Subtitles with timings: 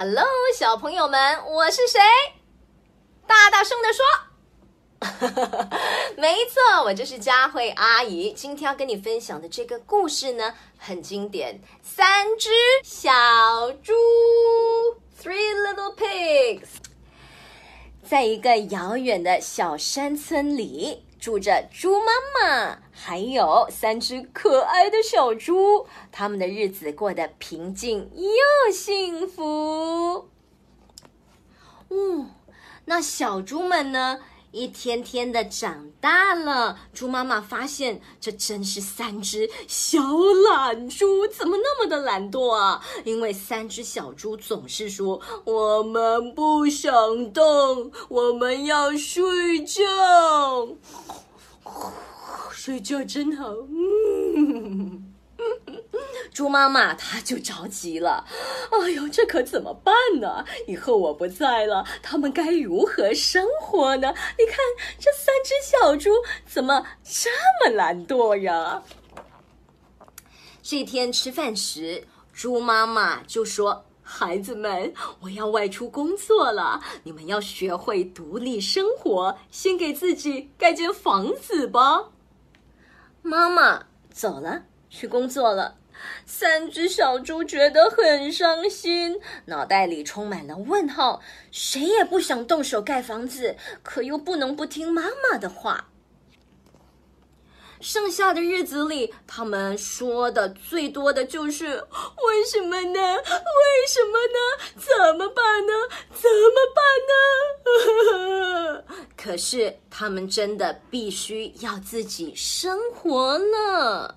[0.00, 1.98] Hello，小朋友们，我是谁？
[3.26, 4.06] 大大声的说！
[6.16, 8.32] 没错，我就是佳慧阿姨。
[8.32, 12.48] 今天要跟你分享的这个故事呢，很经典，《三只
[12.84, 13.92] 小猪》
[15.20, 16.68] （Three Little Pigs）。
[18.08, 21.07] 在一个遥远的小山村里。
[21.18, 30.28] 住着猪妈妈，还有三只可爱的小猪，他们的日子过得平静又幸福。
[31.90, 32.30] 嗯，
[32.84, 34.20] 那小猪们呢？
[34.58, 40.00] 一天天的长大了，猪妈妈发现这真是三只小
[40.50, 42.84] 懒猪，怎么那么的懒惰啊？
[43.04, 46.92] 因为三只小猪总是说：“我们不想
[47.32, 49.82] 动，我们要睡觉。
[52.50, 53.48] ”睡觉真好。
[53.50, 55.07] 嗯，
[56.38, 58.24] 猪妈妈她就着急了。
[58.70, 60.44] 哎呦，这可怎么办呢？
[60.68, 64.14] 以后我不在了，他们该如何生活呢？
[64.38, 64.58] 你看
[65.00, 66.12] 这三只小猪
[66.46, 67.28] 怎么这
[67.60, 68.84] 么懒惰呀？
[70.62, 73.84] 这天吃饭时，猪妈妈就说。
[74.00, 82.10] 孩子们，我要外出工作了，你们要学会独立生活，先给自己盖间房子吧。
[83.22, 85.74] 妈妈走了，去工作了。
[86.26, 91.22] 三只小猪觉得很伤心，脑袋里充满了问号。
[91.50, 95.88] 谁也不想动手盖房子，可又不能不听妈妈的话。
[97.80, 101.86] 剩下的日子里，他们说的最多的就是
[102.26, 103.00] “为什么呢？
[103.00, 104.38] 为什么呢？
[104.74, 105.72] 怎么办呢？
[106.10, 108.84] 怎么办呢？”
[109.16, 114.16] 可是他们真的必须要自己生活呢。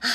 [0.00, 0.08] 啊，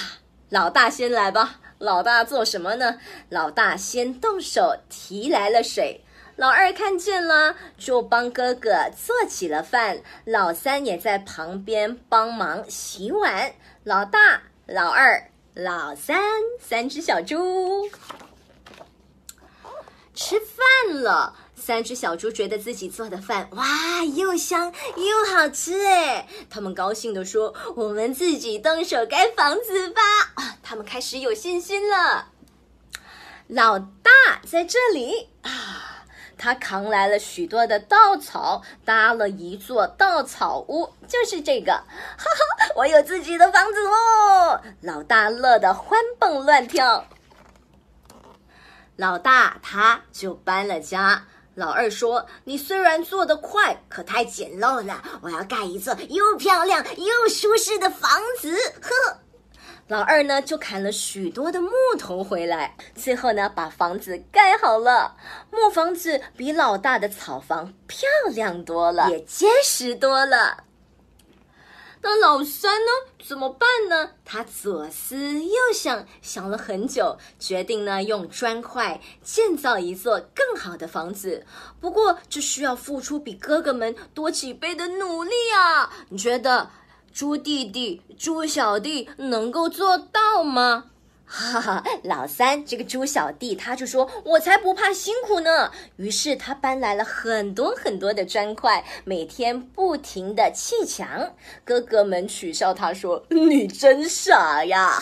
[0.50, 1.60] 老大先来吧！
[1.78, 3.00] 老大做什么呢？
[3.30, 6.04] 老大先动手提来了水。
[6.36, 10.00] 老二看见了，就帮哥哥做起了饭。
[10.26, 13.54] 老三也在旁边帮忙洗碗。
[13.84, 16.20] 老大、老二、老三，
[16.60, 17.88] 三只小猪
[20.16, 21.36] 吃饭了。
[21.60, 26.28] 三只小猪觉得自己做的饭哇，又香又好吃哎！
[26.50, 30.02] 他们高兴地说：“我们自己动手盖房子吧！”
[30.36, 32.30] 啊，他们开始有信心了。
[33.48, 34.12] 老大
[34.48, 35.86] 在这里啊。
[36.42, 41.74] 他扛来了许多的稻草，搭了一座稻草屋，就是这个。
[41.74, 41.84] 哈
[42.18, 44.62] 哈，我有自己的房子喽！
[44.80, 47.06] 老大乐得欢蹦乱跳。
[48.96, 51.26] 老大他就搬了家。
[51.60, 58.10] 老二说：“你虽然做得快，可太简陋了，我要盖一座又漂亮又舒适的房
[58.40, 59.20] 子。”呵。
[59.90, 65.18] 老二呢，就砍了许多的木头回来，最后呢，把房子盖好了。
[65.52, 70.64] 木房子比老大的草房漂亮多了，也结实多了。
[72.02, 72.92] 那老三呢，
[73.26, 74.12] 怎么办呢？
[74.24, 81.46] 他左思右想，想了很久，决定呢，用砖块建造一座更好的房子。
[81.80, 85.92] 不过，这需要付出比哥哥们多几倍的努力啊！
[86.10, 86.70] 你觉得？
[87.12, 90.86] 猪弟弟、猪小弟能够做到吗？
[91.32, 101.32] 哈哈，老三这个猪小弟他就说：“我才不怕辛苦呢。”于是他搬来了很多很多的砖块，每天不停的砌墙。
[101.64, 105.00] 哥哥们取笑他说：“你真傻呀！”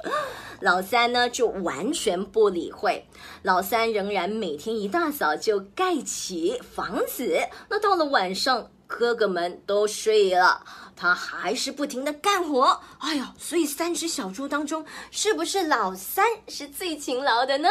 [0.60, 3.06] 老三呢就完全不理会。
[3.40, 7.48] 老三仍然每天一大早就盖起房子。
[7.70, 8.70] 那到了晚上。
[8.90, 10.64] 哥哥们都睡了，
[10.96, 12.80] 他还是不停的干活。
[12.98, 17.68] 哎呦，所以三只小猪当中，是不是老三是最勤劳的呢？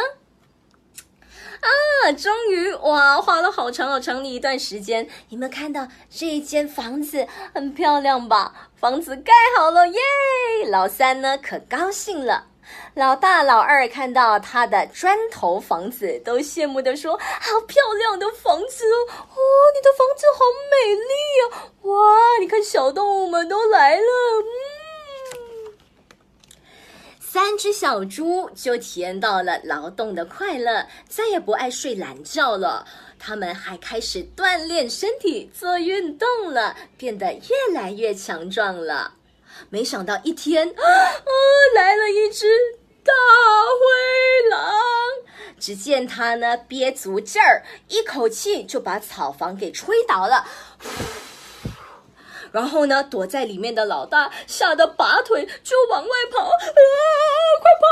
[1.60, 8.70] 啊，终于哇，花了好长好长的一段时间，你们看到这一间房子很漂亮吧？
[8.76, 10.00] 房子盖好了耶！
[10.70, 12.46] 老三呢可高兴了。
[12.94, 18.96] 老大、老二看到他的砖头房子，都羡慕的说：“好漂亮的房子哦！
[19.08, 19.38] 哦，
[19.74, 21.12] 你的房子好美丽
[21.42, 21.92] 哦！
[21.92, 24.02] 哇，你看小动物们都来了。”
[25.32, 25.72] 嗯，
[27.20, 32.84] 三只小猪就体验到了劳动的快乐，再也不爱睡懒觉了。
[33.18, 39.14] 他们还开始锻炼身体，做运动了，变得越来越强壮了。
[39.68, 40.82] 没想到一天，啊，
[41.74, 42.46] 来了一只
[43.04, 44.72] 大灰狼。
[45.58, 50.46] 只见他呢憋足劲儿，一口气就把草房给吹倒了。
[52.50, 56.50] 然后呢，躲在里面的老大吓得拔腿就往外跑，啊，
[57.60, 57.86] 快跑！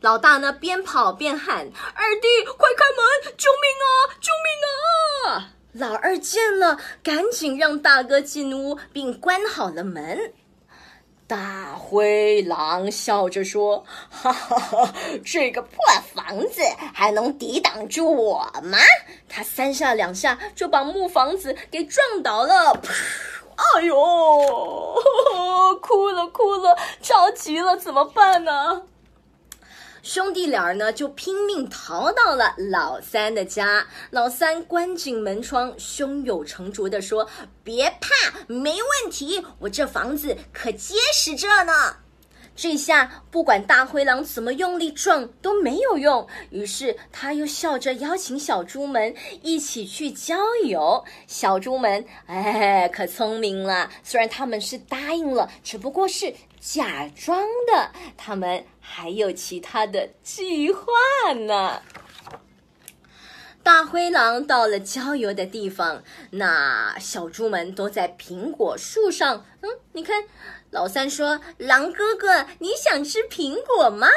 [0.00, 3.34] 老大呢边跑边喊：“二弟，快开门！
[3.36, 3.86] 救命啊！
[4.20, 10.32] 救命啊！”老二见了，赶紧让大哥进屋，并关好了门。
[11.28, 14.92] 大灰狼笑着说：“哈哈哈，
[15.24, 15.78] 这个破
[16.12, 16.60] 房子
[16.92, 18.78] 还能抵挡住我吗？”
[19.30, 22.82] 他三下两下就把木房子给撞倒了。
[23.76, 23.94] 哎呦，
[25.80, 28.82] 哭了哭了，着急了，怎么办呢？
[30.02, 33.86] 兄弟俩呢，就拼命逃到了老三的家。
[34.10, 37.28] 老三关紧门窗，胸有成竹地说
[37.62, 41.96] ：“别怕，没问题，我这房子可结实着呢。”
[42.60, 50.36] 这下不管大灰狼怎么用力撞都没有用，于是他又笑着邀请小猪们一起去郊
[50.66, 51.02] 游。
[51.26, 53.90] 小猪们，哎，可聪明了。
[54.02, 60.84] 虽然他们是答应了，只不过是假装的，他们还有其他的计划
[61.32, 61.80] 呢。
[63.62, 69.44] 大灰狼到了郊游的地方，那小猪们都在苹果树上。
[69.60, 70.24] 嗯，你看，
[70.70, 74.08] 老三说：“狼哥哥，你想吃苹果吗？”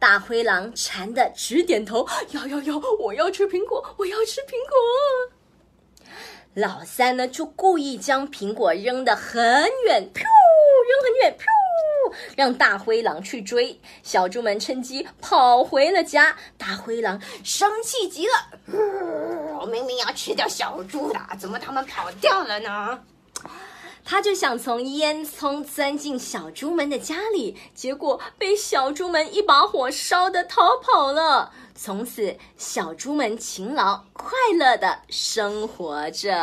[0.00, 6.10] 大灰狼馋得直点头：“要要要，我要吃苹果，我要吃苹果。”
[6.54, 9.42] 老三呢，就故意将苹果扔得很
[9.86, 11.44] 远，噗，扔很远，噗。
[12.36, 16.36] 让大灰狼去追，小猪们趁机跑回了家。
[16.56, 18.32] 大灰狼生气极了，
[19.60, 23.00] 我明明要吃掉小猪的，怎么他们跑掉了呢？
[24.04, 31.52] 他就想从烟囱钻进小猪们的家里，结果被小猪们一把火烧的逃跑了。
[31.74, 36.36] 从此，小猪们勤劳快乐的生活着，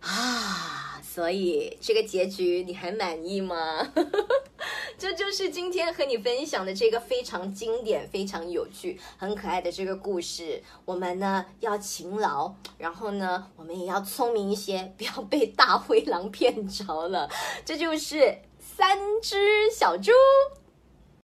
[0.00, 0.91] 啊。
[1.14, 3.92] 所以这个结局你还满意吗？
[4.96, 10.62] 这就是今天和你分享的这个非常经典、非常有趣、很可爱的这个故事。
[10.86, 17.28] 我们呢要勤劳，然后呢我们也要聪明一些，不要被大灰狼骗着了。
[17.62, 20.12] 这就是三只小猪。